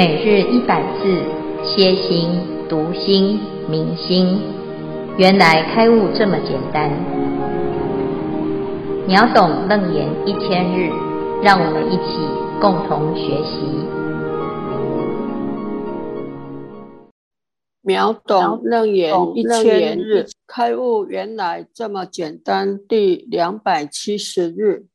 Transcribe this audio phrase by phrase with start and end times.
[0.00, 1.02] 每日一百字，
[1.62, 2.30] 歇心、
[2.70, 4.40] 读心、明心，
[5.18, 6.90] 原来开悟这么简单。
[9.06, 10.88] 秒懂楞严一千日，
[11.42, 12.16] 让我们一起
[12.62, 13.60] 共同学习。
[17.82, 22.80] 秒懂楞严一千日，开悟原来这么简单。
[22.88, 24.86] 第两百七十日，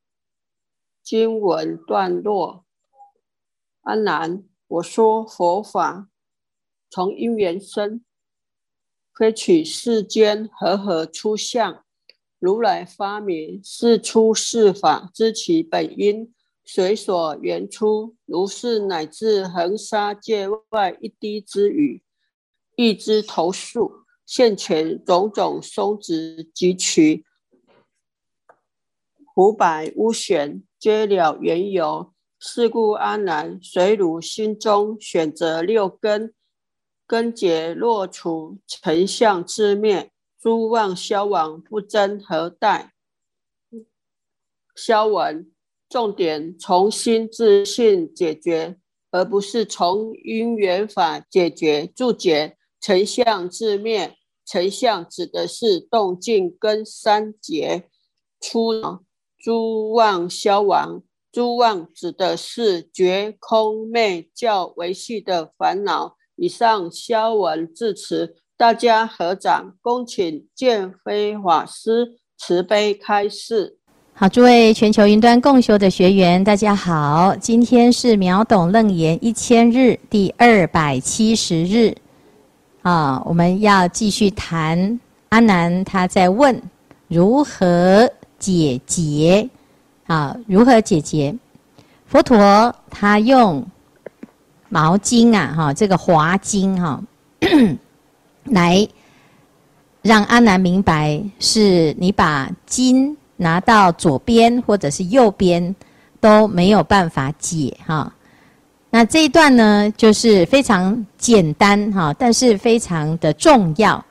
[1.04, 2.64] 经文段落：
[3.84, 4.42] 阿难。
[4.68, 6.10] 我说佛法
[6.90, 8.04] 从因缘生，
[9.14, 11.84] 非取世间和合出相。
[12.40, 16.34] 如来发明是出世法，知其本因，
[16.64, 18.16] 随所缘出。
[18.26, 22.04] 如是乃至恒沙界外一滴之雨，
[22.76, 27.24] 一枝头树，现前种种松植疾瞿，
[29.34, 32.15] 湖百屋悬，皆了缘由。
[32.48, 36.32] 是故阿难，随汝心中选择六根，
[37.08, 42.94] 根结若除，尘相自灭，诸妄消亡，不争何待？
[44.76, 45.52] 消文
[45.90, 48.78] 重点从心自信解决，
[49.10, 51.88] 而不是从因缘法解决。
[51.96, 57.90] 注解：尘相自灭，尘相指的是动静跟三结，
[58.40, 58.72] 出
[59.40, 61.02] 诸妄消亡。
[61.36, 66.16] 诸妄指的是觉空昧较微细的烦恼。
[66.38, 73.78] 以上消文至此，大家合掌，恭请见辉法师慈悲开示。
[74.14, 81.94] 好，诸位全球云端共修的学员，大家好，今天是秒懂楞严一千日第二百七十日
[82.82, 84.98] 啊，我们要继续谈
[85.28, 86.58] 阿难他在问
[87.10, 88.10] 如何
[88.40, 89.50] 解结。
[90.08, 91.36] 啊，如何解决？
[92.06, 93.66] 佛陀他用
[94.70, 97.02] 毛巾啊，哈，这个华巾哈，
[98.46, 98.88] 来
[100.02, 105.76] 让阿难明白，是你把巾拿到左边或者是右边
[106.20, 108.14] 都没有办法解哈。
[108.92, 114.04] 那这一段呢，就是非常简单哈，但是非常的重要。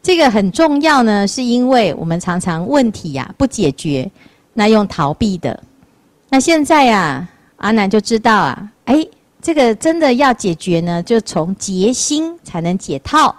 [0.00, 4.08] 这个很重要呢，是因为我们常常问题呀不解决。
[4.58, 5.62] 那用逃避的，
[6.30, 9.06] 那现在、啊，阿难就知道啊，哎，
[9.42, 13.36] 这个真的要解决呢，就从结心才能解套。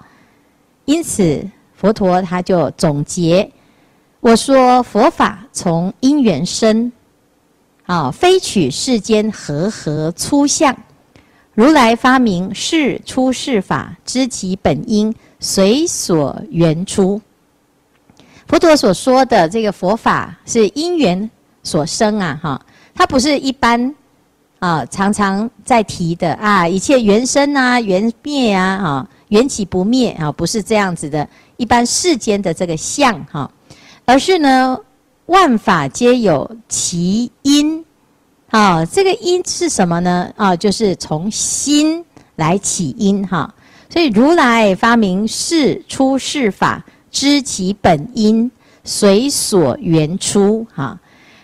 [0.86, 3.52] 因此，佛陀他就总结，
[4.20, 6.92] 我说佛法从因缘生，
[7.88, 10.78] 啊，非取世间和合出相。
[11.56, 17.20] 如来发明是出是法，知其本因，随所缘出。
[18.48, 21.30] 佛陀所说的这个佛法是因缘
[21.64, 22.66] 所生啊，哈，
[22.96, 23.94] 它不是一般
[24.60, 33.52] 啊常常在提的啊，一切缘生啊、缘灭啊，哈，缘起不灭啊，不是这样子的，一般世间的这个相哈，
[34.06, 34.80] 而是呢，
[35.26, 37.84] 万法皆有其因，
[38.50, 40.32] 啊，这个因是什么呢？
[40.38, 42.02] 啊，就是从心
[42.38, 43.54] 来起因哈，
[43.90, 46.82] 所以如来发明是出世法。
[47.12, 48.50] 知其本因，
[48.84, 50.66] 随所缘出。
[50.74, 50.98] 哈，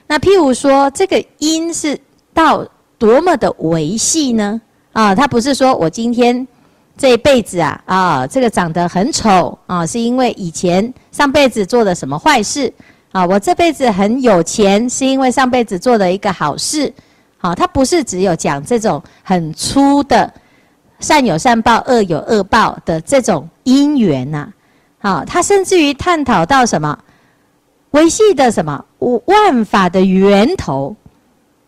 [0.08, 2.00] 那譬如说，这个因是
[2.34, 4.62] 到多么的维细呢？
[4.92, 6.48] 啊，他不是说我今天
[6.96, 12.72] 这一辈子啊，啊，这个长得很丑啊，是因为以前上辈子做了什么坏事
[13.12, 13.26] 啊？
[13.26, 16.94] 我这辈子很有钱，是因为上辈子做了一个好事。
[17.38, 20.32] 好，他不是只有讲这种很粗的
[21.00, 24.48] 善有善报、恶有恶报的这种因缘呐。
[25.04, 26.98] 啊，他甚至于探讨到什么
[27.92, 28.86] 维系的什么
[29.26, 30.96] 万法的源头，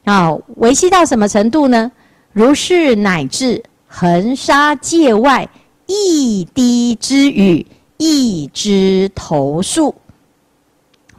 [0.05, 1.91] 啊，维系到什么程度呢？
[2.31, 5.49] 如是乃至恒沙界外
[5.85, 9.93] 一滴之雨，一枝头树。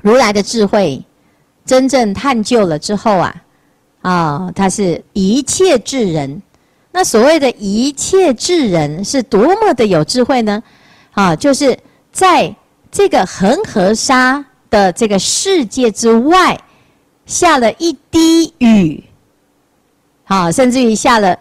[0.01, 1.05] 如来的智慧
[1.67, 3.35] 真正探究了之后啊，
[4.01, 6.41] 啊，他是一切智人。
[6.93, 10.63] 那所谓的一切智人是多么的有智慧呢？
[11.13, 11.79] 啊，就是。
[12.17, 12.57] 在
[12.91, 16.59] 这个恒河沙的这个世界之外，
[17.27, 19.05] 下了一滴雨，
[20.25, 21.39] 好，甚至于下了，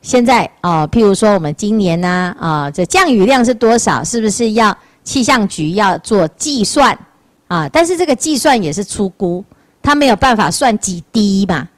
[0.00, 4.02] 现在啊，譬如说我们今年呢，啊，这降雨量是多少？
[4.02, 6.98] 是不是要气象局要做计算
[7.46, 7.68] 啊？
[7.68, 9.44] 但是这个计算也是粗估，
[9.82, 11.68] 它没有办法算几滴嘛，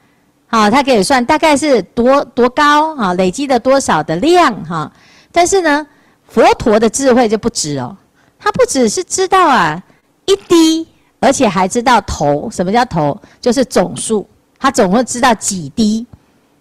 [0.47, 4.89] 好，它可以算大概是多多高啊，累积的多少的量哈。
[5.33, 5.85] 但是呢，
[6.25, 7.97] 佛陀的智慧就不止哦。
[8.39, 9.81] 他不只是知道啊
[10.25, 10.87] 一滴，
[11.19, 12.49] 而且还知道头。
[12.51, 13.19] 什么叫头？
[13.41, 14.27] 就是总数。
[14.59, 16.05] 他总会知道几滴。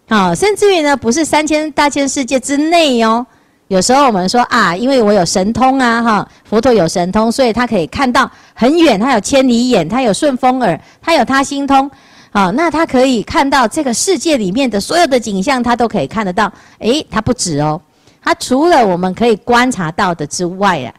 [0.09, 3.27] 啊，甚至于呢，不是三千大千世界之内哦。
[3.69, 11.91] 有时候我们说啊，因为我有神通啊，哈，佛陀有神通，所以他可以看到很远，他有千里眼，他有顺风耳，他有他心通，
[12.31, 16.53] 啊，那他可以看到这个世界里面的所有的景象，他都可以看得到。
[16.79, 17.81] 诶，他不止哦，
[18.23, 20.95] 他除了我们可以观察到的之外啊，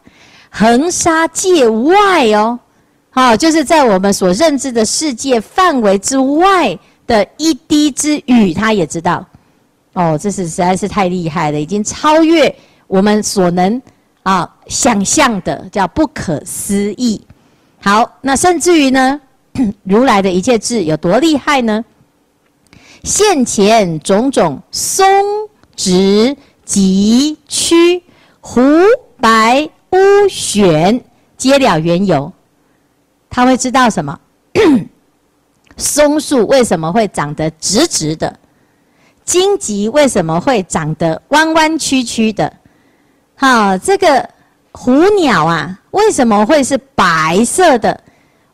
[0.50, 2.58] 恒沙界外哦，
[3.10, 9.24] 好，就是在我们所认知的世界范围之外的一滴之雨，他也知道。
[9.94, 12.54] 哦，这是实在是太厉害了，已经超越
[12.86, 13.80] 我们所能
[14.22, 17.20] 啊想象的，叫不可思议。
[17.80, 19.20] 好，那甚至于呢，
[19.84, 21.84] 如来的一切智有多厉害呢？
[23.04, 25.06] 现前种种松
[25.76, 28.02] 直疾曲
[28.40, 28.60] 胡
[29.20, 31.00] 白乌玄，
[31.36, 32.32] 皆了缘由。
[33.30, 34.18] 他会知道什么？
[35.76, 38.36] 松树为什么会长得直直的？
[39.24, 42.52] 荆棘为什么会长得弯弯曲曲的？
[43.36, 44.28] 好，这个
[44.72, 48.00] 虎鸟啊，为什么会是白色的？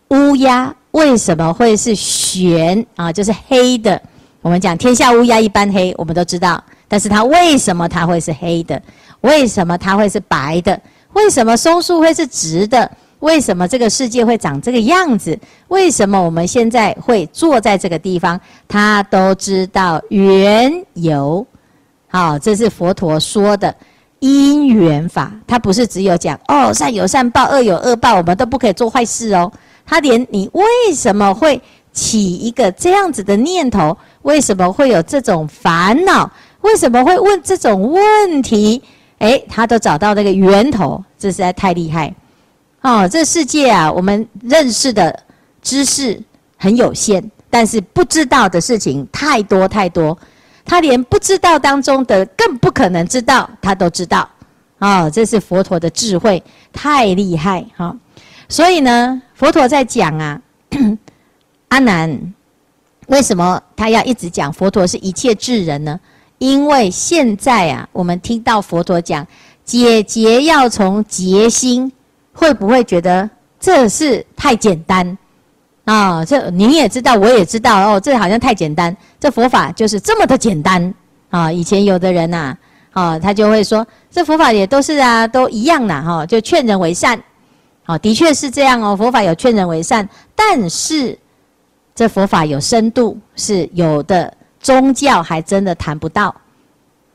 [0.09, 3.13] 乌鸦为什么会是玄啊？
[3.13, 4.01] 就是黑的。
[4.43, 6.63] 我们讲天下乌鸦一般黑，我们都知道。
[6.87, 8.81] 但是它为什么它会是黑的？
[9.23, 10.79] 为什么它会是白的？
[11.14, 12.90] 为什么松树会是直的？
[13.20, 15.38] 为什么这个世界会长这个样子？
[15.69, 18.38] 为什么我们现在会坐在这个地方？
[18.69, 21.46] 他都知道缘由。
[22.08, 23.75] 好，这是佛陀说的
[24.19, 25.32] 因缘法。
[25.46, 29.50] 他不是只有讲哦，善有善报，恶有恶报，我们都不可以做坏事哦。
[29.87, 30.64] 他连你为
[30.94, 31.58] 什么会
[31.93, 33.96] 起一个这样子的念头？
[34.22, 36.31] 为什么会有这种烦恼？
[36.61, 38.82] 为什么会问这种问题？
[39.19, 42.14] 诶，他都找到那个源头，这实在太厉害。
[42.82, 45.19] 哦，这世界啊，我们认识的
[45.62, 46.20] 知识
[46.56, 50.16] 很有限，但是不知道的事情太多太多。
[50.66, 54.28] 他连不知道当中的更不可能知道，他都知道。
[54.78, 57.96] 哦，这是佛陀的智慧，太厉害哈、
[58.49, 60.40] 所以呢，佛陀在讲啊，
[61.69, 62.34] 阿难，
[63.06, 65.99] 为什么他要一直讲佛陀是一切智人呢？
[66.39, 69.27] 因为现在啊，我们听到佛陀讲
[69.65, 71.93] 解结要从结心。
[72.37, 75.17] 会不会觉得这是太简单
[75.85, 76.25] 啊？
[76.25, 78.01] 这你也知道，我也知道哦。
[78.01, 80.93] 这好像太简单，这佛法就是这么的简单
[81.31, 81.53] 啊！
[81.53, 82.57] 以前有的人呐，
[82.91, 87.23] 啊，他就会说，这佛法也都是啊，都一样啦哈，就劝人为善。
[87.85, 91.17] 好，的确是这样哦，佛法有劝人为善，但是
[91.95, 96.34] 这佛法有深度，是有的宗教还真的谈不到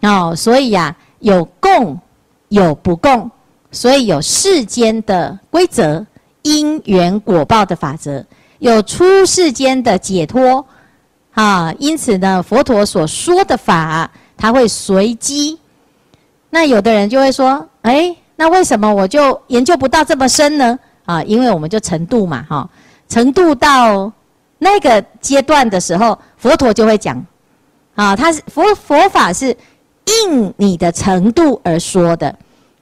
[0.03, 0.33] 哦。
[0.33, 1.99] 所以呀，有共
[2.47, 3.29] 有不共。
[3.71, 6.03] 所以有世间的规则、
[6.41, 8.25] 因缘果报的法则，
[8.57, 10.65] 有出世间的解脱，
[11.35, 15.59] 啊，因此呢，佛陀所说的法，它会随机。
[16.49, 20.79] 那有的人就会说，哎，那为什么我就研究不到这么深呢？
[21.05, 22.67] 啊，因为我们就程度嘛，哈，
[23.07, 24.11] 程度到
[24.57, 27.23] 那个阶段的时候，佛陀就会讲，
[27.99, 29.53] 啊，他是佛佛法是
[30.23, 32.33] 应你的程度而说的。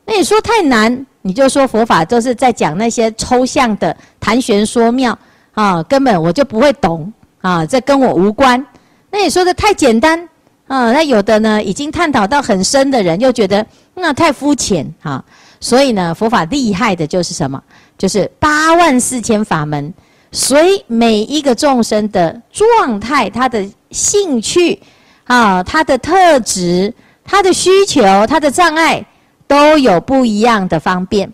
[0.05, 5.17] 那你说太难，你就说佛法都是在讲那些抽象的谈玄说妙
[5.53, 8.63] 啊，根本我就不会懂啊，这跟我无关。
[9.09, 10.21] 那你说的太简单
[10.67, 15.25] 啊，那有的呢已经探讨到很深的人又觉得那太肤浅啊。
[15.59, 17.59] 所以呢，佛法厉害的就是什么？
[17.97, 19.91] 就是八万四千法门，
[20.31, 24.79] 随每一个众生的状态、他的兴趣
[25.27, 26.93] 啊、他的特质、
[27.23, 29.05] 他的需求、他的障碍。
[29.49, 31.31] 都有不一样的方便，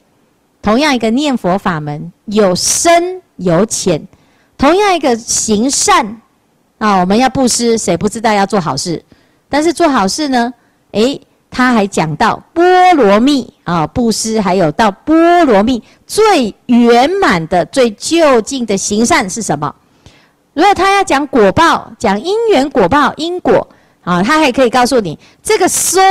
[0.61, 4.07] 同样一个念佛法门有深有浅，
[4.55, 6.21] 同样一个行善
[6.77, 9.03] 啊，我们要布施，谁不知道要做好事？
[9.49, 10.53] 但是做好事呢，
[10.91, 11.19] 诶，
[11.49, 19.73] 他还讲到波罗蜜啊，布施还有到波罗蜜最圆满的、最究竟的行善是什么？
[20.53, 23.67] 如果他要讲果报，讲因缘果报因果。
[24.03, 26.01] 啊，他还可以告诉你，这个松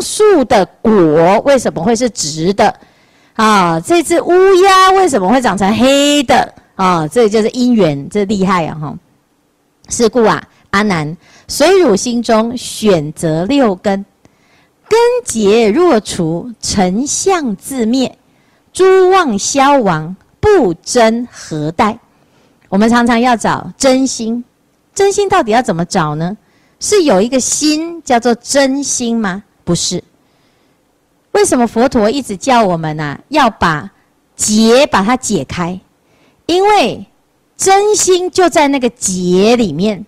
[0.00, 2.74] 树的果为什么会是直的？
[3.34, 6.54] 啊，这只乌鸦为什么会长成黑的？
[6.74, 8.74] 啊，这就是因缘，这厉害啊！
[8.80, 8.94] 哈，
[9.88, 11.16] 是故啊，阿难，
[11.46, 14.04] 随汝心中选择六根，
[14.88, 18.18] 根结若除，成相自灭，
[18.72, 21.98] 诸妄消亡，不真何待？
[22.70, 24.42] 我们常常要找真心，
[24.94, 26.36] 真心到底要怎么找呢？
[26.82, 29.44] 是有一个心叫做真心吗？
[29.62, 30.02] 不是。
[31.30, 33.88] 为什么佛陀一直叫我们啊，要把
[34.34, 35.78] 结把它解开？
[36.46, 37.06] 因为
[37.56, 40.04] 真心就在那个结里面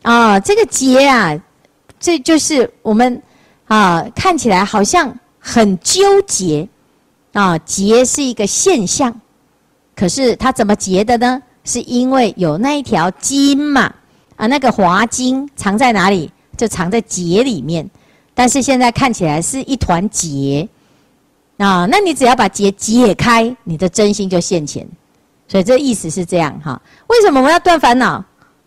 [0.00, 0.40] 啊。
[0.40, 1.38] 这个结啊，
[2.00, 3.22] 这就是我们
[3.66, 6.66] 啊看起来好像很纠结
[7.34, 9.20] 啊，结是一个现象，
[9.94, 11.42] 可是它怎么结的呢？
[11.64, 13.92] 是因为有那一条筋嘛，
[14.36, 16.30] 啊，那个华经藏在哪里？
[16.56, 17.88] 就藏在结里面。
[18.34, 20.68] 但是现在看起来是一团结
[21.56, 24.86] 啊，那你只要把结解开，你的真心就现前。
[25.48, 26.80] 所以这意思是这样哈。
[27.06, 28.22] 为什么我要断烦恼？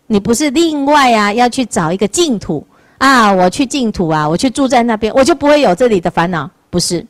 [0.06, 2.66] 你不是另外啊，要去找一个净土
[2.98, 3.30] 啊？
[3.32, 6.50] 我去净土啊，我去住在那边，我就不会有这里的烦恼？
[6.68, 7.06] 不是，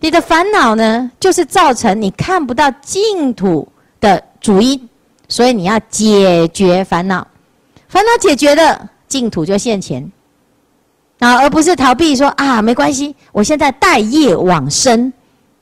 [0.00, 3.68] 你的烦恼呢，就是造成你看不到净土
[4.00, 4.88] 的主因。
[5.28, 7.26] 所以你要解决烦恼，
[7.92, 10.10] 烦恼解决了，净土就现前。
[11.18, 15.12] 啊，而不是逃避说啊，没关系，我现在待业往生，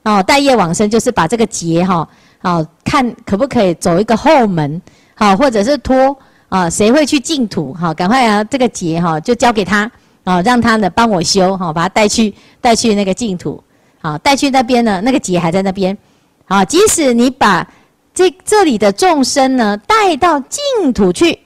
[0.04, 2.08] 哦，待业往生就是把这个劫哈，
[2.40, 4.80] 啊看可不可以走一个后门，
[5.16, 6.16] 好，或者是托
[6.49, 9.90] 啊，谁会去净土，好，赶快啊，这个劫哈就交给他，
[10.22, 13.60] 啊，让他呢帮我修，好，把他带去带去那个净土，
[14.00, 15.99] 好，带去那边呢，那个劫还在那边，
[16.46, 17.68] 好，即使你把
[18.14, 21.38] 这这里的众生呢带到净土去，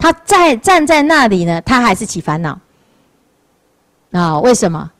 [0.00, 2.58] 他在站在那里呢，他还是起烦恼。
[4.10, 4.90] 啊、为什么？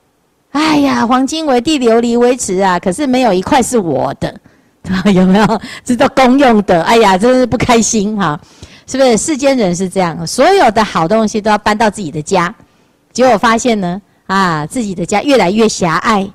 [0.52, 2.78] 哎呀，黄金为地，琉璃为池啊！
[2.78, 4.32] 可是没有一块是我的，
[5.12, 5.60] 有没有？
[5.84, 6.82] 这都公用的。
[6.82, 8.38] 哎呀，真是不开心哈！
[8.86, 9.16] 是不是？
[9.16, 12.54] 世间人是这样，所有的好东西都要搬到自己的家，
[13.12, 16.28] 结果发现呢，啊，自己的家越来越狭隘。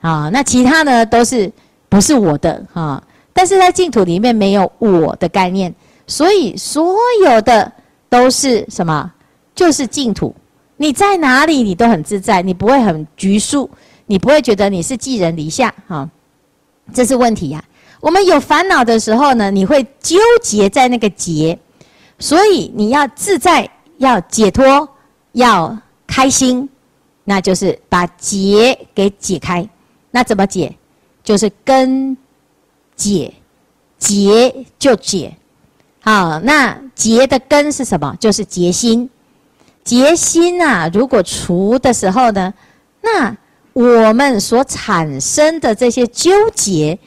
[0.00, 1.50] 啊，那其他呢都是
[1.88, 3.02] 不是我的哈？
[3.32, 5.74] 但是在净土里面没有我的概念，
[6.06, 7.70] 所以所有的
[8.10, 9.10] 都是什么？
[9.54, 10.34] 就是净土。
[10.76, 13.70] 你在哪里，你都很自在，你不会很拘束，
[14.06, 16.08] 你不会觉得你是寄人篱下，哈，
[16.92, 17.64] 这是问题呀。
[18.00, 21.58] 我们有烦恼的时候呢，你会纠结在那个结，
[22.18, 24.88] 所以你要自在，要解脱，
[25.32, 26.66] 要开心，
[27.24, 29.68] 那就是把结给解开。
[30.10, 30.74] 那怎么解？
[31.22, 32.16] 就是根
[32.96, 33.32] 解，
[33.98, 35.36] 结就解。
[36.02, 38.16] 好，那结的根是什么？
[38.18, 39.08] 就是结心。
[39.84, 42.52] 结心啊，如果除的时候呢，
[43.02, 43.36] 那
[43.72, 46.98] 我们所产生的这些纠结，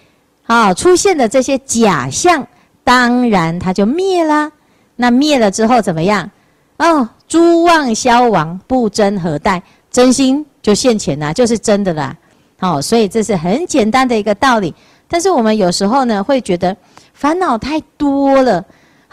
[0.46, 2.48] 啊，出现的这些假象，
[2.84, 4.52] 当然它就灭了。
[4.96, 6.30] 那灭了之后怎么样？
[6.78, 9.62] 哦，诸妄消亡，不争何待？
[9.92, 12.16] 真心就现前了，就是真的啦。
[12.60, 14.74] 好，所以这是很简单的一个道理。
[15.08, 16.76] 但是我们有时候呢，会觉得
[17.14, 18.64] 烦恼太多了，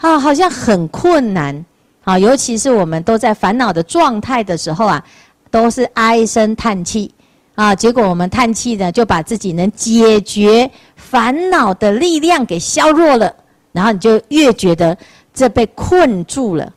[0.01, 1.65] 啊，好像很困难。
[2.03, 5.03] 啊，尤其是我们都在烦恼的状态的时候啊，
[5.51, 7.13] 都是唉声叹气
[7.53, 7.75] 啊。
[7.75, 13.31] 结果我们叹气呢，就把自己能解决烦恼的力量给削弱了，
[13.71, 14.97] 然后你就越觉得
[15.31, 16.73] 这被困住了。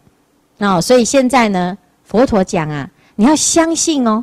[0.59, 4.23] 啊，所以现在呢，佛陀讲啊，你要相信哦。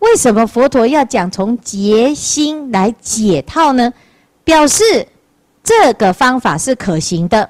[0.00, 3.92] 为什么佛陀要讲从结心来解套呢？
[4.42, 4.82] 表示
[5.62, 7.48] 这个方法是可行的。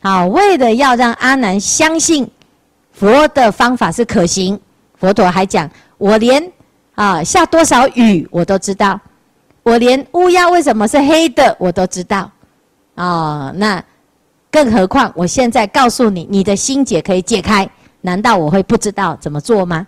[0.00, 2.28] 好，为了要让阿难相信。
[2.92, 4.60] 佛的方法是可行，
[4.98, 6.52] 佛陀还讲，我连
[6.94, 9.00] 啊下多少雨我都知道，
[9.62, 12.30] 我连乌鸦为什么是黑的我都知道，
[12.96, 13.82] 啊，那
[14.50, 17.66] 更何况我现在告诉你，你的心结可以解开，
[18.02, 19.86] 难道我会不知道怎么做吗？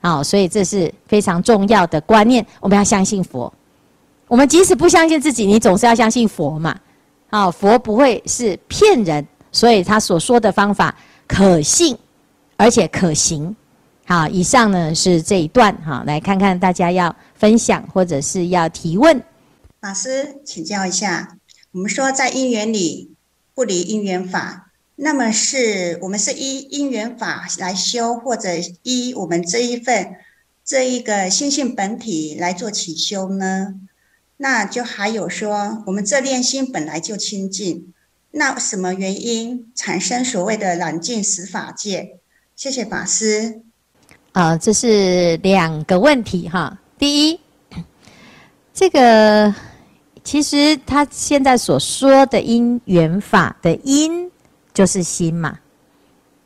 [0.00, 3.52] 啊，所以这是非常重要的观念，我们要相信佛。
[4.26, 6.74] 我们即使不相信自己，你总是要相信佛嘛。
[7.28, 10.94] 啊，佛不会是骗人，所以他所说的方法
[11.26, 11.96] 可信。
[12.62, 13.56] 而且可行，
[14.04, 19.18] 好，以上呢是这一段哈，来看看大家要分享或者是要提问。
[19.80, 21.38] 法师请教一下，
[21.72, 23.14] 我们说在因缘里
[23.54, 28.50] 不离因缘法，那么是我们是依因缘法来修，或者
[28.82, 30.16] 依我们这一份
[30.62, 33.76] 这一个心性本体来做起修呢？
[34.36, 37.94] 那就还有说，我们这念心本来就清净，
[38.32, 42.18] 那什么原因产生所谓的染净十法界？
[42.54, 43.62] 谢谢法师。
[44.32, 46.78] 啊，这是两个问题哈。
[46.96, 47.40] 第一，
[48.72, 49.52] 这个
[50.22, 54.30] 其实他现在所说的因缘法的因
[54.72, 55.58] 就是心嘛。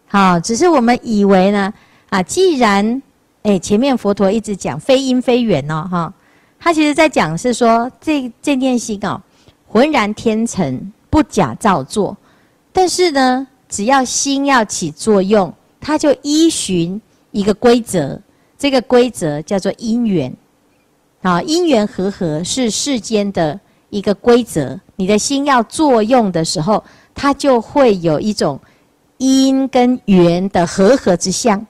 [0.06, 1.70] 好，只是我们以为呢，
[2.08, 3.02] 啊，既然
[3.42, 6.14] 哎前面佛陀一直讲非因非缘哦，哈，
[6.58, 9.20] 他其实在讲是说这这念心哦，
[9.66, 12.16] 浑然天成，不假造作，
[12.72, 15.54] 但是呢，只要心要起作用。
[15.80, 18.20] 它就依循一个规则，
[18.58, 20.34] 这个规则叫做因缘，
[21.22, 24.80] 啊，因缘和合是世间的一个规则。
[24.96, 26.82] 你的心要作用的时候，
[27.14, 28.60] 它就会有一种
[29.18, 31.64] 因跟缘的和合之相。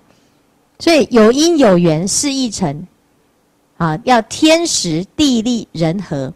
[0.79, 2.87] 所以有因有缘是一成，
[3.77, 6.33] 啊，要天时地利人和。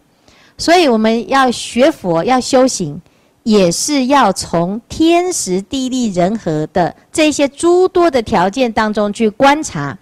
[0.59, 3.01] 所以我们要学佛要修行，
[3.43, 9.97] 也是要从天时地利人和的这些诸多的条件当中去观察，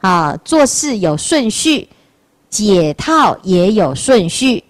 [0.00, 1.88] 啊，做事有顺序，
[2.50, 4.62] 解套也有顺序，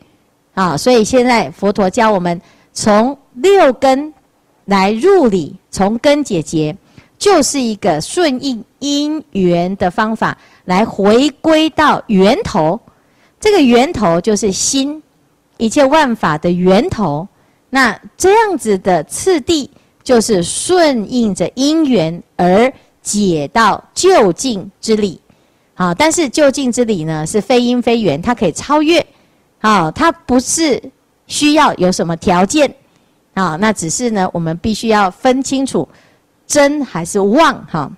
[0.55, 2.41] 啊，所以现在佛陀教我们
[2.73, 4.15] 从六根
[4.67, 6.77] 来入理，从根解结。
[7.19, 12.79] 就是一个顺应因缘的方法，来回归到源头。
[13.41, 15.03] 这个源头就是心，
[15.59, 17.27] 一切万法的源头。
[17.71, 19.71] 那这样子的次第，
[20.03, 22.73] 就是顺应着因缘而
[23.03, 25.21] 解到究竟之理。
[25.75, 29.05] 好，但是究竟之理呢，是非因非缘，它可以超越。
[29.59, 30.83] 好，它不是
[31.27, 32.73] 需要有什么条件。
[33.35, 35.87] 好，那只是呢，我们必须要分清楚。
[36.47, 37.91] 真还是妄哈？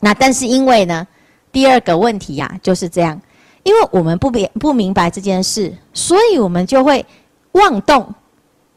[0.00, 1.06] 那但是因为呢，
[1.50, 3.18] 第二个问题呀、啊、就是这样，
[3.64, 7.04] 因为我们不明不明白这件事，所以我们就会
[7.52, 8.14] 妄动。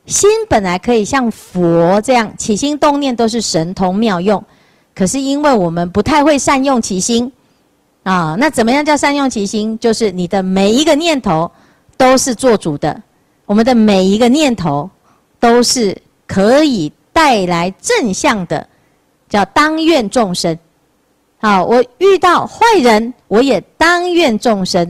[0.08, 4.44] 心本来可以像佛这样起心动念都是神通妙用，
[4.96, 7.32] 可是因为我们不太会善用其心
[8.03, 8.36] 啊。
[8.39, 9.77] 那怎么样叫善用其心？
[9.79, 11.51] 就是你的每一个念头
[11.98, 13.03] 都是做主的，
[13.46, 14.89] 我们的每一个念头
[15.39, 18.67] 都是可以带来正向的。
[19.27, 20.58] 叫当愿众生，
[21.39, 24.86] 好，我遇到坏人，我也当愿众生；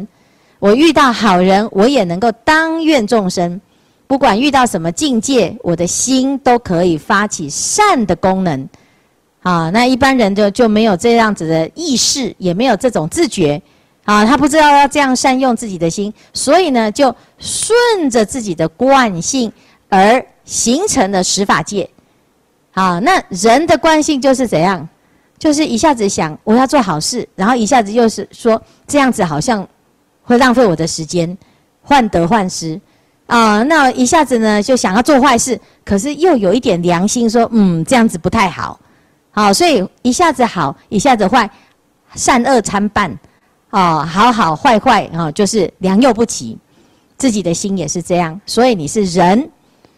[0.59, 3.59] 我遇到好人，我也能够当愿众生。
[4.07, 8.69] 不管遇到什么境界，我的心都可以发起善的功能。
[9.41, 13.61] 好，那一般人就就没有这样子的意识，也没有这种自觉。
[14.05, 19.51] 啊，他不知道要这样善用自己的心，所以呢，就顺着自己的惯性
[19.89, 21.89] 而形成了十法界。
[22.71, 24.87] 啊，那人的惯性就是怎样？
[25.39, 29.67] 就是一下子想我要做好事，然后一下子又是说这样子好像
[30.23, 31.37] 会浪费我的时间，
[31.81, 32.79] 患得患失
[33.27, 33.61] 啊。
[33.63, 38.79] 那一下子呢就想要做坏事，可是又有一点良心说，嗯，这样子不太好。
[39.31, 41.49] 好，所以一下子好，一下子坏，
[42.15, 43.15] 善恶参半，
[43.69, 46.57] 啊，好好坏坏啊，就是良莠不齐。
[47.19, 49.49] 自己的心也是这样，所以你是人。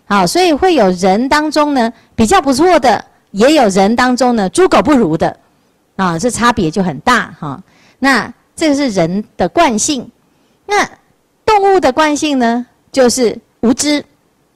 [0.06, 5.38] 好，所以会有人当中呢比较不错的，也有人当中呢猪狗不如的，
[5.96, 7.62] 啊，这差别就很大哈。
[8.00, 10.10] 那这个是人的惯性，
[10.65, 10.88] 那
[11.46, 14.04] 动物的惯性呢，就是无知，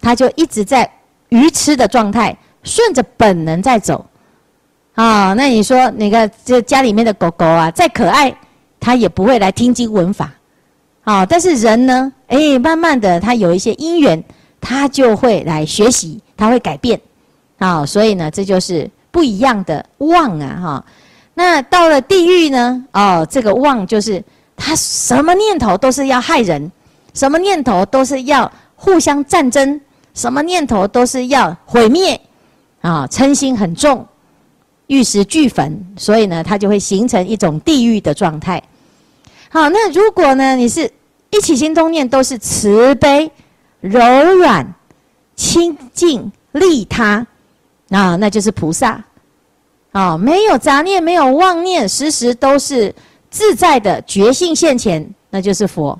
[0.02, 0.90] 它就一直在
[1.30, 4.06] 愚痴的状态，顺着本能在走。
[4.96, 8.36] 啊，那你说那个这家里面的狗狗啊，再可爱，
[8.80, 10.32] 它也不会来听经闻法。
[11.04, 14.24] 啊，但是人呢，哎，慢慢的，它有一些因缘。
[14.66, 16.98] 他就会来学习，他会改变，
[17.58, 20.86] 啊，所以呢，这就是不一样的妄啊，哈。
[21.34, 22.86] 那到了地狱呢？
[22.92, 24.24] 哦，这个妄就是
[24.56, 26.72] 他什么念头都是要害人，
[27.13, 29.80] 什么念头都是要互相战争，
[30.13, 32.20] 什么念头都是要毁灭，
[32.82, 34.06] 啊，嗔心很重，
[34.88, 38.62] 玉石俱焚，所以呢，他就会形成一种地狱的状态。
[39.50, 40.92] 好，那如果呢，你是
[41.30, 43.32] 一起心动念都是慈悲。
[43.82, 44.00] 柔
[44.38, 44.66] 软、
[45.36, 47.28] 清净、利他，
[47.89, 49.04] 啊，那就是菩萨。
[49.91, 52.93] 啊，没有杂念，没有妄念，时时都是
[53.30, 56.00] 自在的觉性现前，那就是佛。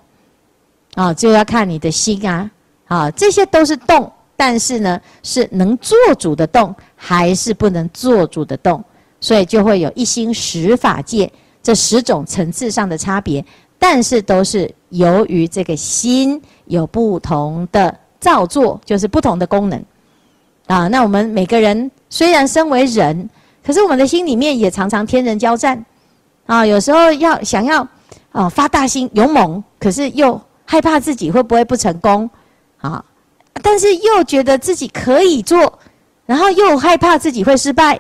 [0.96, 2.50] 啊，就要看你的心啊。
[2.86, 8.84] 啊，这些都是动，但是呢，是能做主的动，还是不能做主的动？
[9.20, 13.46] 所以就会有一心十法界这十种层次上的差别。
[13.78, 19.84] 但是都是由于这个心有不同的造作，就是不同的功能
[20.68, 20.88] 啊。
[20.88, 23.30] 那我们每个人虽然身为人，
[23.66, 25.86] 可是我们的心里面也常常天人交战
[26.46, 26.66] 啊。
[26.66, 27.88] 有时候要想要
[28.32, 32.30] 啊发大心勇猛，可是又害怕自己会不会不成功
[32.80, 33.04] 啊。
[33.62, 35.80] 但是又觉得自己可以做，
[36.26, 38.00] 然后又害怕自己会失败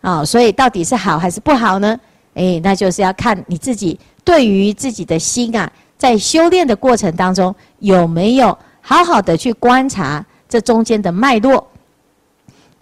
[0.00, 0.24] 啊。
[0.24, 1.98] 所以到底是好还是不好呢？
[2.34, 3.98] 诶，那就是要看你自己。
[4.24, 11.68] 对于自己的心啊，在修炼的过程当中，有没有好好的去观察这中间的脉络？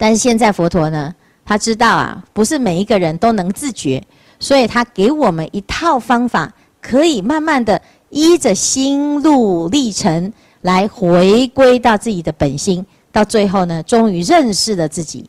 [0.03, 4.03] 但是现在佛陀呢，他知道啊，不是每一个人都能自觉，
[4.37, 15.25] 所以他给我们一套方法，可以慢慢的依着心路历程来回归到自己的本心，到最后呢，终于认识了自己。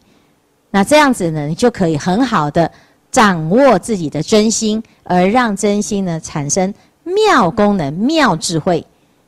[0.73, 2.69] 那这样子呢，你就可以很好的。
[3.13, 8.85] 掌握自己的真心，而让真心呢产生妙功能、妙智慧，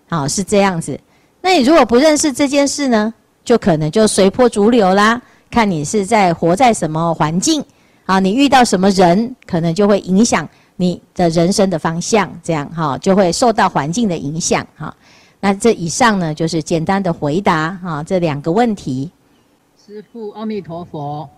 [0.09, 0.99] 好，是这样子。
[1.41, 5.23] 那你如果不认识这件事呢，就可能就随波逐流啦。
[5.51, 7.65] 看你是在活在什么环境，
[8.05, 14.95] 啊，你遇到什么人，可能就会影响你的人生的方向，这样哈，就会受到环境的影响哈。
[15.41, 19.11] 那这以上呢，就是简单的回答哈这两个问题。
[19.87, 21.29] 师父，阿弥陀佛。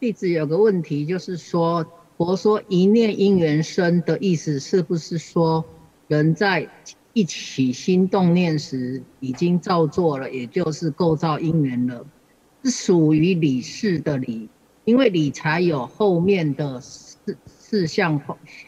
[0.00, 1.86] 弟子有个问题，就是说，
[2.18, 5.64] 佛说一念因缘生的意思，是不是说
[6.08, 6.68] 人在
[7.14, 12.04] 一起心动念时已经造作了，也就是构造因缘了，
[12.64, 14.48] 是属于理事的理，
[14.84, 18.20] 因为理才有后面的事事项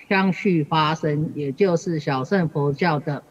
[0.09, 3.25] 相续发生，也就是小乘佛教的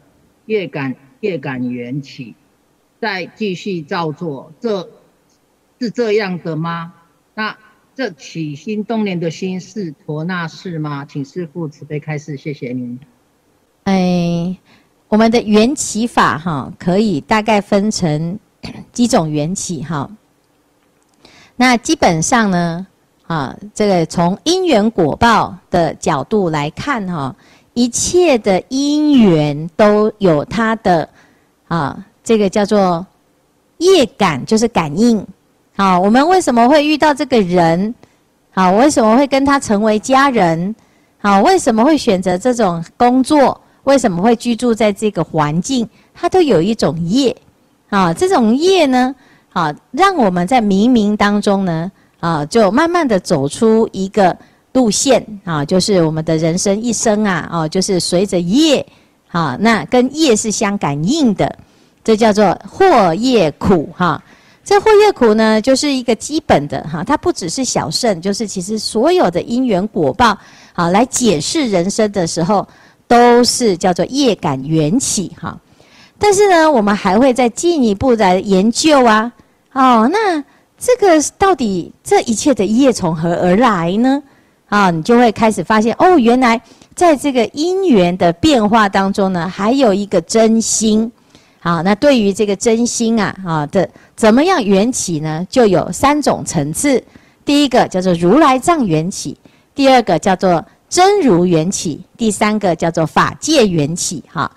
[0.44, 2.34] 业感业感缘起，
[3.00, 4.90] 再继续造作，这
[5.80, 6.92] 是这样的吗？
[7.34, 7.56] 那？
[7.96, 11.06] 这起心动念的心是陀那事吗？
[11.06, 13.00] 请师父慈悲开示，谢谢您。
[13.84, 14.54] 哎，
[15.08, 18.38] 我们的缘起法哈，可以大概分成
[18.92, 20.14] 几种缘起哈。
[21.56, 22.86] 那基本上呢，
[23.26, 27.34] 啊，这个从因缘果报的角度来看哈，
[27.74, 31.08] 一切的因缘都有它的
[31.68, 33.04] 啊，这个叫做
[33.78, 35.26] 业感，就是感应。
[35.76, 37.94] 好，我们为什么会遇到这个人？
[38.50, 40.74] 好，为什么会跟他成为家人？
[41.18, 43.60] 好，为什么会选择这种工作？
[43.84, 45.88] 为什么会居住在这个环境？
[46.14, 47.36] 它都有一种业。
[47.88, 49.14] 啊，这种业呢，
[49.56, 51.90] 啊，让我们在冥冥当中呢，
[52.20, 54.36] 啊，就慢慢的走出一个
[54.74, 55.26] 路线。
[55.44, 58.86] 啊，就是我们的人生一生啊，哦，就是随着业，
[59.28, 61.50] 啊，那跟业是相感应的，
[62.04, 64.22] 这叫做祸业苦哈。
[64.62, 70.36] 这祸业苦呢，就是一个基本的哈，它不只是小乘，就是其实所有的因缘果报，
[70.74, 72.68] 好来解释人生的时候，
[73.08, 75.58] 都是叫做业感缘起哈。
[76.18, 79.32] 但是呢，我们还会再进一步来研究啊，
[79.76, 80.42] 哦，那
[80.78, 84.22] 这个到底这一切的业从何而来呢？
[84.70, 86.58] 啊，你就会开始发现哦，原来
[86.94, 91.12] 在这个因缘的变化当中呢，还有一个真心。
[91.60, 93.86] 好，那对于这个真心啊，啊的
[94.16, 95.46] 怎么样缘起呢？
[95.50, 97.02] 就有三种层次。
[97.44, 99.36] 第一个叫做如来藏缘起，
[99.74, 104.24] 第二个叫做真如缘起，第三个叫做法界缘起。
[104.32, 104.50] 哈，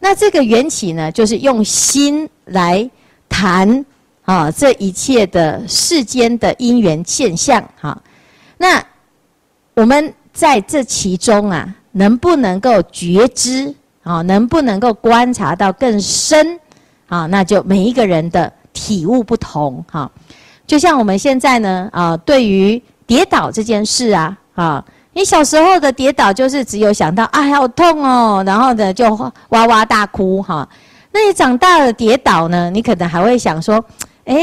[0.00, 2.88] 那这个缘起呢，就是用心来
[3.28, 3.84] 谈
[4.24, 7.62] 啊，这一切的世间的因缘现象。
[7.80, 7.96] 哈，
[8.58, 8.82] 那
[9.74, 13.74] 我们在这其中啊，能不能够觉知？
[14.02, 16.60] 啊，能不能够观察到更深？
[17.08, 19.84] 啊，那就每一个人的体悟不同。
[19.90, 20.10] 哈，
[20.66, 29.08] 就像我们现在呢，啊，对于跌倒这件事啊，啊，你小时候的跌倒就是只有想到啊，好痛哦，然后呢就
[29.50, 30.68] 哇哇大哭哈。
[31.12, 33.82] 那你长大了跌倒呢，你可能还会想说，
[34.24, 34.36] 哎，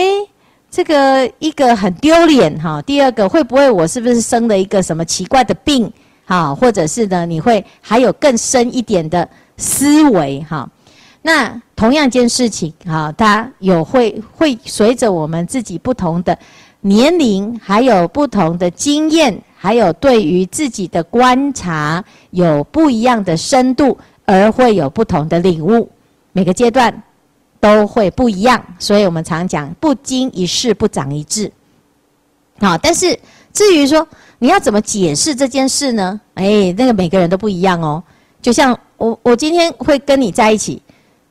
[0.69, 2.81] 这个一个很丢脸哈。
[2.81, 5.91] 第二个会不会我是不是生了一个什么奇怪的病？
[6.25, 9.27] 哈，或者是呢，你会还有更深一点的。
[9.57, 10.67] 思维哈，
[11.21, 16.35] 那同样一件事情哈，它有会会随着我们自己不同的
[16.79, 25.87] 年龄，还有不同的经验，还有对于自己的观察有不一样的深度，而会有不同的领悟。
[26.31, 26.91] 每个阶段
[27.61, 31.49] 都会不一样，所以我们常讲不经一事不长一智。
[32.59, 33.17] 好，但是
[33.53, 34.05] 至于说
[34.39, 36.19] 你要怎么解释这件事呢？
[36.33, 38.03] 哎，那个每个人都不一样哦，
[38.41, 38.77] 就像。
[39.01, 40.79] 我我今天会跟你在一起，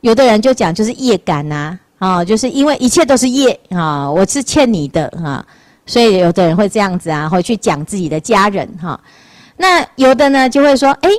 [0.01, 5.47] 有的人就讲就是业感呐，啊，就是因为一切都是业啊，我是欠你的啊，
[5.87, 9.01] 所以有的人会这样子啊，会去讲自己的家人哈。
[9.57, 11.11] 那有的呢就会说，哎，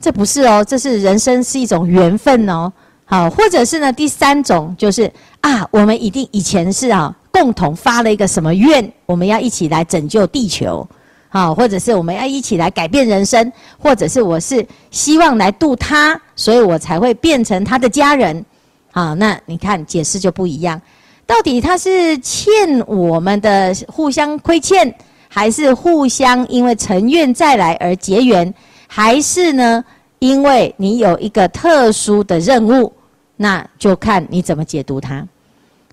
[0.00, 2.72] 这不是哦，这是人生是一种缘分哦，
[3.08, 10.86] 好，或者是呢第三种就是啊，我们一定以前是啊共同发了一个什么愿，我们要一起来拯救地球。
[11.28, 18.44] 好，或者是我们要一起来改变人生，或者是我是希望来度他，所以我才会变成他的家人。
[18.90, 20.80] 好，那你看解释就不一样，
[21.26, 24.92] 到底他是欠我们的互相亏欠，
[25.28, 28.54] 还是互相因为成愿再来而结缘，
[28.88, 29.84] 还是呢，
[30.20, 32.90] 因为你有一个特殊的任务，
[33.36, 35.26] 那就看你怎么解读它。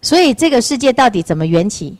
[0.01, 1.97] 所以这个世界到底怎么缘起？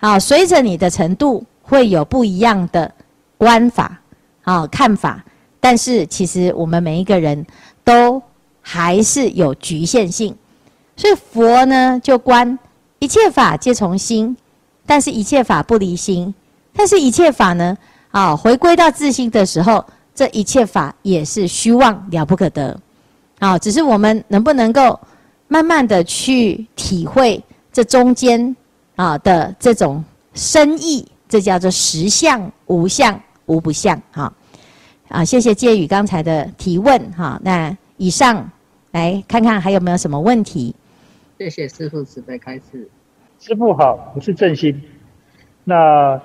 [0.00, 1.44] 啊，随着你的程度。
[1.64, 2.92] 会有不一样的
[3.38, 3.98] 观法，
[4.42, 5.24] 啊，看法，
[5.60, 7.46] 但是其实我们每一个人
[7.84, 8.20] 都
[8.60, 10.36] 还是有局限性，
[10.96, 12.58] 所以佛呢就观
[12.98, 14.36] 一切法皆从心，
[14.84, 16.34] 但是一切法不离心，
[16.74, 17.78] 但是一切法呢，
[18.10, 19.82] 啊，回归到自心的时候，
[20.14, 22.78] 这一切法也是虚妄了不可得，
[23.42, 24.98] 啊，只是我们能不能够
[25.48, 28.54] 慢慢的去体会这中间
[28.94, 30.02] 啊的这种
[30.32, 31.04] 深意。
[31.28, 34.00] 这叫做实相无相无不相。
[34.12, 34.32] 哈，
[35.08, 37.10] 啊，谢谢介宇刚才的提问。
[37.12, 38.48] 哈，那以上
[38.92, 40.72] 来看看还有没有什么问题？
[41.38, 42.88] 谢谢师傅慈悲开示。
[43.40, 44.80] 师傅好，我是正心。
[45.64, 46.20] 那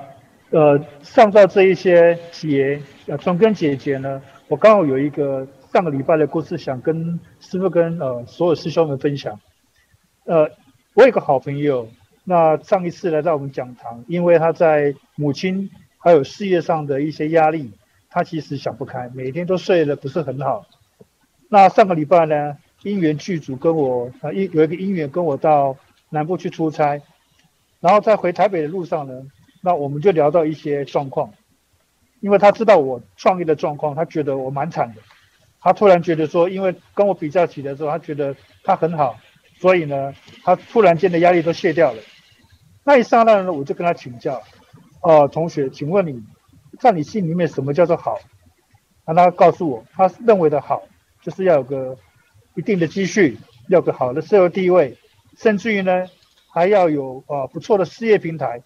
[0.51, 9.39] 呃，上到这一些结，呃，从根解结呢，我刚好有一个上个礼拜的故事，想跟师傅跟呃所有师兄们分享。
[10.25, 10.49] 呃，
[10.95, 11.87] 我有个好朋友，
[12.23, 17.71] 那上一次来到我们讲堂，因为他在母亲还有事业上的一些压力，
[18.09, 20.65] 他其实想不开，每天都睡得不是很好。
[21.47, 25.77] 那上个礼拜呢，因缘具足，跟我啊一有一个因缘跟我到
[26.09, 26.99] 南部去出差，
[27.81, 29.27] 然后在回台北的路上呢，
[29.61, 31.31] 那我们就聊到一些状况，
[32.19, 35.01] 因为他知道我创业的状况，他觉得我蛮惨的，
[35.59, 39.17] 他突然觉得说，因为跟我比较起来之后，他觉得他很好。
[39.59, 42.01] 所以呢，他突然间的压力都卸掉了。
[42.83, 44.35] 那一刹那呢，我就跟他请教
[45.01, 46.23] ：“哦、呃，同学，请问你，
[46.79, 48.19] 在你心里面什么叫做好？”
[49.03, 50.83] 让他告诉我，他认为的好，
[51.23, 51.97] 就是要有个
[52.55, 54.95] 一定的积蓄，要个好的社会地位，
[55.37, 56.05] 甚至于呢，
[56.53, 58.61] 还要有啊、呃、不错的事业平台。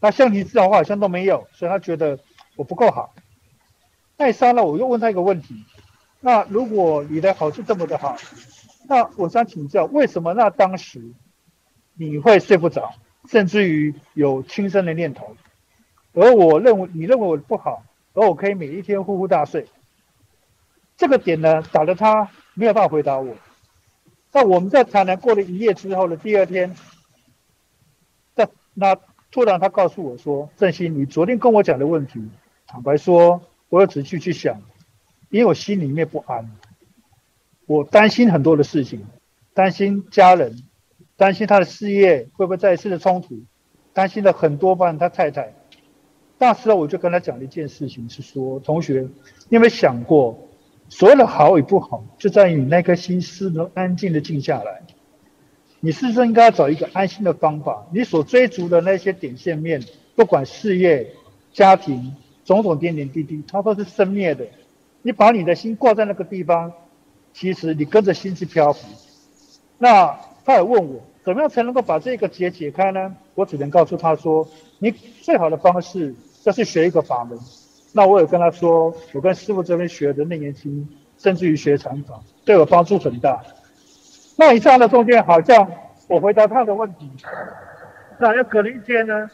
[0.00, 2.18] 那像你这种话好像都没有，所以他觉得
[2.56, 3.14] 我不够好。
[4.16, 5.54] 那一刹那，我又问他一个问题
[6.22, 8.16] ：“那如果你的好是这么的好？”
[8.88, 11.12] 那我想请教，为什么那当时
[11.94, 12.94] 你会睡不着，
[13.28, 15.36] 甚至于有轻生的念头？
[16.14, 19.66] 而我认为你认为我不好，而我可以每一天呼呼大睡。
[20.96, 23.34] 这个点呢，打得他没有办法回答我。
[24.32, 26.74] 那我们在台南过了一夜之后的第二天，
[28.34, 28.96] 在那
[29.30, 32.30] 突然他告诉我说：“正兴，你昨天跟我讲的问题，
[32.66, 34.60] 坦白说，我有仔细去想，
[35.32, 36.48] 因为我心里面不安。”
[37.66, 39.06] 我担心很多的事情，
[39.54, 40.62] 担心家人，
[41.16, 43.40] 担心他的事业会不会再一次的冲突，
[43.94, 45.54] 担心了很多半他太太。
[46.38, 49.08] 那时候我就跟他讲了一件事情，是说，同学，
[49.48, 50.48] 你有没有想过，
[50.88, 54.82] 所有的好与不好，就在于你那颗心是能安静的静下来。
[55.80, 57.86] 你是不是应该要找一个安心的方法？
[57.92, 59.80] 你所追逐的那些点线面，
[60.16, 61.14] 不管事业、
[61.52, 64.44] 家庭，种种点点滴滴，它都是生灭的。
[65.02, 66.72] 你把你的心挂在那个地方。
[67.34, 68.86] 其实你跟着心去漂浮，
[69.78, 73.16] 那他也问我怎么样才能够把这个结解开呢？
[73.34, 74.46] 我只能告诉他说，
[74.80, 77.38] 你最好的方式就是学一个法门。
[77.94, 80.86] 那我也跟他说，我跟师父这边学的《那年轻》，
[81.22, 83.42] 甚至于学禅法，对我帮助很大。
[84.36, 85.66] 那以上的中间好像
[86.08, 87.10] 我回答他的问题，
[88.18, 89.30] 那又隔了一天呢，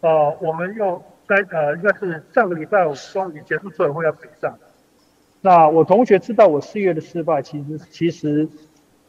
[0.00, 4.58] 呃，我们又该呃应该是上个礼拜五终于结束之后会要北上。
[5.44, 8.48] 那我同学知道我事业的失败，其实其实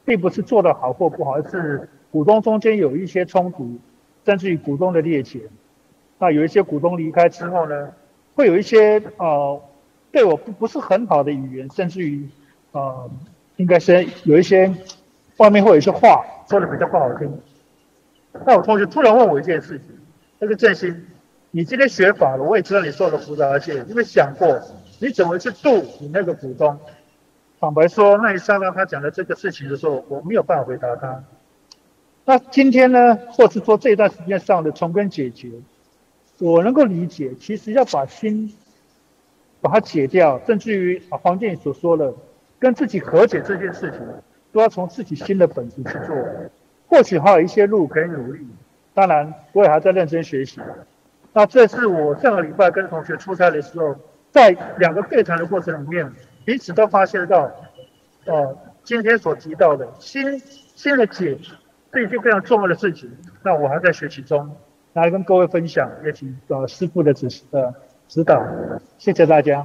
[0.04, 3.78] 并不是做得好或不好，而是股东中间有一些冲突，
[4.26, 5.42] 甚至于股东的劣钱。
[6.18, 7.90] 那有一些股东离开之后呢，
[8.34, 9.62] 会有一些呃
[10.12, 12.28] 对我不不是很好的语言，甚至于
[12.72, 13.10] 呃
[13.58, 14.74] 应该是有一些
[15.38, 17.32] 外面会有一些话说的比较不好听。
[18.44, 19.88] 那我同学突然问我一件事情，
[20.40, 21.06] 那个振兴，
[21.52, 24.60] 你今天学法了，我也知道你受了辅导，而且有没有想过？
[25.04, 26.80] 你怎么去度你那个股东？
[27.60, 31.22] 坦白说，那一刹那他讲的这个事情的时候，我没有办法回答他。
[32.24, 35.52] 那今天呢，或是说这一段时间上的从根解决，
[36.40, 38.54] 我能够理解，其实要把心
[39.60, 42.14] 把它解掉，甚至于啊，黄建宇所说的
[42.58, 44.00] 跟自己和解这件事情，
[44.54, 46.16] 都要从自己心的本质去做。
[46.88, 48.48] 或许还有一些路可以努力，
[48.94, 50.62] 当然我也还在认真学习。
[51.34, 53.98] 那这是我上个礼拜跟同学出差的时候。
[54.34, 56.12] 在两个对谈的过程里面，
[56.44, 57.52] 彼此都发现到，
[58.26, 60.42] 呃，今天所提到的新
[60.76, 61.38] 新的解
[61.94, 63.08] 是一件非常重要的事情。
[63.44, 64.50] 那我还在学习中，
[64.94, 67.72] 来跟各位分享，也请呃师傅的指示呃
[68.08, 68.44] 指导，
[68.98, 69.64] 谢谢大家。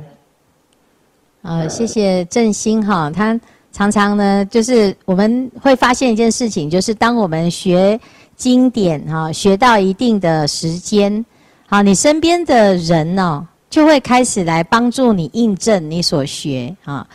[1.40, 3.40] 呃，谢谢振兴哈，他
[3.72, 7.98] 常常呢，就是我们会发现一件事情，就是当我们学
[8.36, 11.24] 经典哈，学到一定的时间，
[11.66, 13.48] 好，你身边的人呢。
[13.70, 17.06] 就会开始来帮助你印证你所学啊，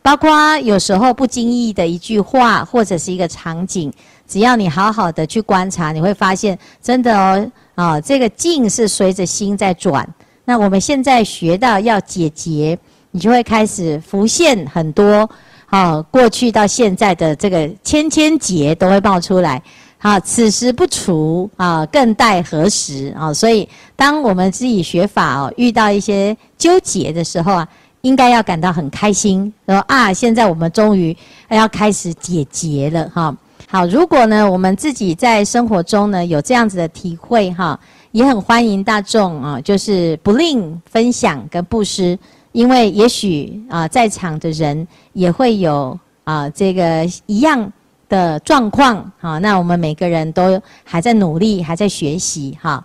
[0.00, 3.92] 包括有时候不经意的一句话或者是一个场景，
[4.26, 10.08] 只要你好好的去观察，你会发现真的哦啊，这个境是随着心在转。
[10.44, 12.78] 那我们现在学到要解结，
[13.10, 15.28] 你就会开始浮现很多
[15.66, 19.62] 啊，过去到现在的这个千千结都会冒出来。
[20.00, 23.34] 好，此时不除啊，更待何时啊？
[23.34, 27.68] 所以，当我们自己学法哦，遇到一些纠结的时候啊，
[28.02, 31.16] 应该要感到很开心，说啊，现在我们终于
[31.48, 33.36] 要开始解结了哈。
[33.66, 37.78] 好，如果呢，我们自己在生活中呢有这样子的体会哈，
[38.12, 42.16] 也很欢迎大众啊，就是不吝分享跟布施，
[42.52, 47.70] 因为也许啊，在场的人也会有啊这个一样
[48.08, 49.10] 的状况。
[49.18, 52.56] 好，那我们每个人都还在努力，还在学习。
[52.60, 52.84] 哈，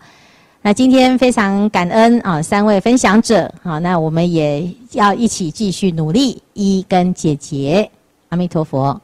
[0.61, 3.51] 那今天非常感恩啊，三位分享者。
[3.61, 7.89] 好，那我们也要一起继续努力，一跟姐姐。
[8.29, 8.99] 阿弥陀佛。